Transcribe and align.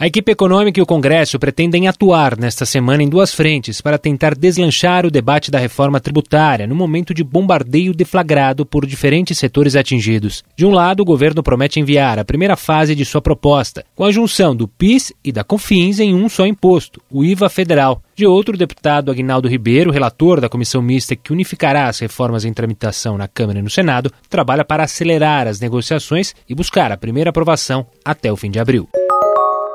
A 0.00 0.06
equipe 0.06 0.32
econômica 0.32 0.80
e 0.80 0.82
o 0.82 0.86
Congresso 0.86 1.38
pretendem 1.38 1.86
atuar 1.86 2.38
nesta 2.38 2.64
semana 2.64 3.02
em 3.02 3.08
duas 3.08 3.34
frentes 3.34 3.82
para 3.82 3.98
tentar 3.98 4.34
deslanchar 4.34 5.04
o 5.04 5.10
debate 5.10 5.50
da 5.50 5.58
reforma 5.58 6.00
tributária 6.00 6.66
no 6.66 6.74
momento 6.74 7.12
de 7.12 7.22
bombardeio 7.22 7.92
deflagrado 7.92 8.64
por 8.64 8.86
diferentes 8.86 9.38
setores 9.38 9.76
atingidos. 9.76 10.42
De 10.56 10.64
um 10.64 10.70
lado, 10.70 11.00
o 11.00 11.04
governo 11.04 11.42
promete 11.42 11.78
enviar 11.78 12.18
a 12.18 12.24
primeira 12.24 12.56
fase 12.56 12.94
de 12.94 13.04
sua 13.04 13.20
proposta, 13.20 13.84
com 13.94 14.02
a 14.02 14.10
junção 14.10 14.56
do 14.56 14.66
PIS 14.66 15.12
e 15.22 15.30
da 15.30 15.44
COFINS 15.44 16.00
em 16.00 16.14
um 16.14 16.30
só 16.30 16.46
imposto, 16.46 17.02
o 17.10 17.22
IVA 17.22 17.50
federal. 17.50 18.02
De 18.16 18.26
outro, 18.26 18.54
o 18.54 18.58
deputado 18.58 19.10
Agnaldo 19.10 19.48
Ribeiro, 19.48 19.90
relator 19.90 20.40
da 20.40 20.48
comissão 20.48 20.80
mista 20.80 21.14
que 21.14 21.30
unificará 21.30 21.88
as 21.88 21.98
reformas 21.98 22.46
em 22.46 22.54
tramitação 22.54 23.18
na 23.18 23.28
Câmara 23.28 23.58
e 23.58 23.62
no 23.62 23.68
Senado, 23.68 24.10
trabalha 24.30 24.64
para 24.64 24.84
acelerar 24.84 25.46
as 25.46 25.60
negociações 25.60 26.34
e 26.48 26.54
buscar 26.54 26.90
a 26.90 26.96
primeira 26.96 27.28
aprovação 27.28 27.86
até 28.02 28.32
o 28.32 28.36
fim 28.36 28.50
de 28.50 28.58
abril. 28.58 28.88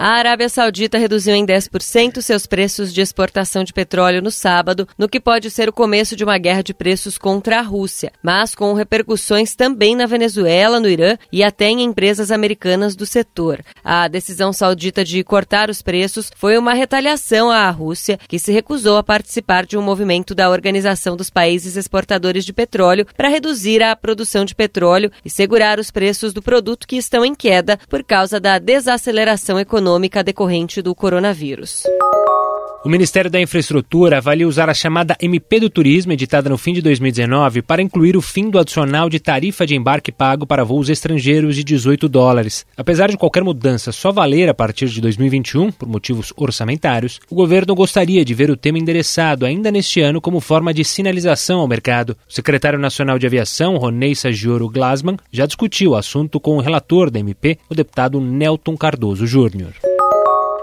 A 0.00 0.10
Arábia 0.10 0.48
Saudita 0.48 0.96
reduziu 0.96 1.34
em 1.34 1.44
10% 1.44 2.22
seus 2.22 2.46
preços 2.46 2.94
de 2.94 3.00
exportação 3.00 3.64
de 3.64 3.72
petróleo 3.72 4.22
no 4.22 4.30
sábado, 4.30 4.86
no 4.96 5.08
que 5.08 5.18
pode 5.18 5.50
ser 5.50 5.68
o 5.68 5.72
começo 5.72 6.14
de 6.14 6.22
uma 6.22 6.38
guerra 6.38 6.62
de 6.62 6.72
preços 6.72 7.18
contra 7.18 7.58
a 7.58 7.62
Rússia, 7.62 8.12
mas 8.22 8.54
com 8.54 8.74
repercussões 8.74 9.56
também 9.56 9.96
na 9.96 10.06
Venezuela, 10.06 10.78
no 10.78 10.88
Irã 10.88 11.16
e 11.32 11.42
até 11.42 11.66
em 11.66 11.82
empresas 11.82 12.30
americanas 12.30 12.94
do 12.94 13.04
setor. 13.04 13.60
A 13.82 14.06
decisão 14.06 14.52
saudita 14.52 15.04
de 15.04 15.24
cortar 15.24 15.68
os 15.68 15.82
preços 15.82 16.30
foi 16.36 16.56
uma 16.56 16.74
retaliação 16.74 17.50
à 17.50 17.68
Rússia, 17.68 18.20
que 18.28 18.38
se 18.38 18.52
recusou 18.52 18.98
a 18.98 19.02
participar 19.02 19.66
de 19.66 19.76
um 19.76 19.82
movimento 19.82 20.32
da 20.32 20.48
Organização 20.48 21.16
dos 21.16 21.28
Países 21.28 21.76
Exportadores 21.76 22.44
de 22.44 22.52
Petróleo 22.52 23.04
para 23.16 23.28
reduzir 23.28 23.82
a 23.82 23.96
produção 23.96 24.44
de 24.44 24.54
petróleo 24.54 25.10
e 25.24 25.28
segurar 25.28 25.80
os 25.80 25.90
preços 25.90 26.32
do 26.32 26.40
produto 26.40 26.86
que 26.86 26.96
estão 26.96 27.24
em 27.24 27.34
queda 27.34 27.76
por 27.88 28.04
causa 28.04 28.38
da 28.38 28.60
desaceleração 28.60 29.58
econômica 29.58 29.87
econômica 29.88 30.22
decorrente 30.22 30.82
do 30.82 30.94
coronavírus. 30.94 31.82
O 32.84 32.88
Ministério 32.88 33.28
da 33.28 33.40
Infraestrutura 33.40 34.18
avalia 34.18 34.46
usar 34.46 34.70
a 34.70 34.74
chamada 34.74 35.16
MP 35.20 35.58
do 35.58 35.68
Turismo, 35.68 36.12
editada 36.12 36.48
no 36.48 36.56
fim 36.56 36.72
de 36.72 36.80
2019, 36.80 37.60
para 37.60 37.82
incluir 37.82 38.16
o 38.16 38.22
fim 38.22 38.48
do 38.48 38.58
adicional 38.58 39.10
de 39.10 39.18
tarifa 39.18 39.66
de 39.66 39.74
embarque 39.74 40.12
pago 40.12 40.46
para 40.46 40.64
voos 40.64 40.88
estrangeiros 40.88 41.56
de 41.56 41.64
18 41.64 42.08
dólares. 42.08 42.64
Apesar 42.76 43.10
de 43.10 43.16
qualquer 43.16 43.42
mudança 43.42 43.90
só 43.90 44.12
valer 44.12 44.48
a 44.48 44.54
partir 44.54 44.86
de 44.86 45.00
2021, 45.00 45.72
por 45.72 45.88
motivos 45.88 46.32
orçamentários, 46.36 47.20
o 47.28 47.34
governo 47.34 47.74
gostaria 47.74 48.24
de 48.24 48.32
ver 48.32 48.48
o 48.48 48.56
tema 48.56 48.78
endereçado 48.78 49.44
ainda 49.44 49.72
neste 49.72 50.00
ano 50.00 50.20
como 50.20 50.38
forma 50.38 50.72
de 50.72 50.84
sinalização 50.84 51.58
ao 51.58 51.66
mercado. 51.66 52.16
O 52.28 52.32
secretário 52.32 52.78
nacional 52.78 53.18
de 53.18 53.26
aviação, 53.26 53.76
Ronei 53.76 54.14
Sagioro 54.14 54.68
Glasman, 54.68 55.16
já 55.32 55.46
discutiu 55.46 55.90
o 55.90 55.96
assunto 55.96 56.38
com 56.38 56.56
o 56.56 56.60
relator 56.60 57.10
da 57.10 57.18
MP, 57.18 57.58
o 57.68 57.74
deputado 57.74 58.20
Nelton 58.20 58.76
Cardoso 58.76 59.26
Júnior. 59.26 59.72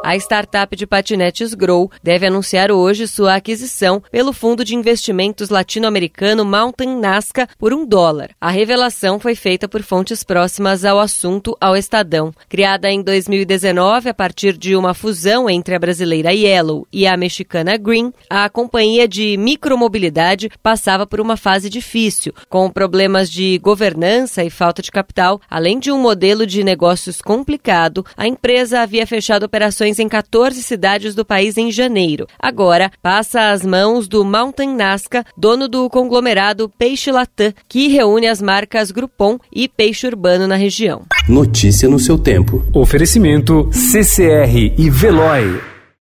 A 0.06 0.16
startup 0.18 0.76
de 0.76 0.86
patinetes 0.86 1.56
Grow 1.56 1.90
deve 2.04 2.28
anunciar 2.28 2.72
hoje 2.72 3.08
sua 3.08 3.34
aquisição 3.34 4.00
pelo 4.12 4.32
fundo 4.32 4.64
de 4.64 4.76
investimentos 4.76 5.50
latino-americano 5.50 6.46
Mountain 6.46 7.00
Nazca 7.00 7.50
por 7.58 7.74
um 7.74 7.84
dólar. 7.84 8.30
A 8.40 8.52
revelação 8.52 9.20
foi 9.20 9.34
feita 9.34 9.68
por 9.68 9.82
fontes 9.82 10.24
próximas 10.24 10.86
ao 10.86 11.00
assunto 11.00 11.58
ao 11.60 11.76
Estadão. 11.76 12.32
Criada 12.48 12.88
em 12.88 13.02
2019 13.02 14.08
a 14.08 14.14
partir 14.14 14.56
de 14.56 14.76
uma 14.76 14.94
fusão 14.94 15.50
entre 15.50 15.74
a 15.74 15.80
brasileira 15.80 16.32
Yellow 16.32 16.88
e 16.94 17.08
a 17.08 17.18
mexicana 17.18 17.76
Green, 17.76 18.14
a 18.30 18.48
companhia 18.48 19.08
de 19.08 19.36
micromobilidade 19.38 20.52
passava 20.62 21.08
por 21.08 21.20
uma 21.20 21.36
fase 21.36 21.68
difícil, 21.68 22.32
com 22.48 22.70
problemas 22.70 23.28
de 23.28 23.58
governança 23.58 24.44
e 24.44 24.52
falta 24.52 24.84
de 24.84 24.92
capital, 24.92 25.42
além 25.50 25.80
de 25.80 25.92
um 25.92 25.98
modelo 25.98 26.46
de 26.46 26.64
negócios 26.64 27.24
complicado. 27.24 28.06
A 28.16 28.28
empresa 28.28 28.82
havia 28.82 29.08
fechado 29.08 29.42
operações 29.42 29.95
em 30.00 30.08
14 30.08 30.62
cidades 30.62 31.16
do 31.16 31.26
país 31.26 31.58
em 31.58 31.72
janeiro. 31.72 32.28
Agora 32.40 32.92
passa 33.02 33.52
às 33.52 33.66
mãos 33.66 34.08
do 34.08 34.24
Mountain 34.24 34.76
Nazca, 34.76 35.26
dono 35.38 35.68
do 35.68 35.90
conglomerado 35.90 36.72
Peixe 36.78 37.12
Latam, 37.12 37.54
que 37.68 37.88
reúne 37.88 38.28
as 38.28 38.42
marcas 38.42 38.92
Groupon 38.92 39.38
e 39.52 39.68
Peixe 39.68 40.08
Urbano 40.08 40.48
na 40.48 40.56
região. 40.56 41.04
Notícia 41.28 41.90
no 41.90 42.00
seu 42.00 42.18
tempo. 42.18 42.66
Oferecimento 42.74 43.70
CCR 43.72 44.74
e 44.78 44.90
Veloy. 44.90 45.75